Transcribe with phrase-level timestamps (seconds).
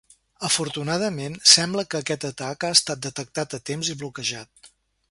[0.47, 4.73] Afortunadament, sembla que aquest atac ha estat detectat a temps i bloquejat.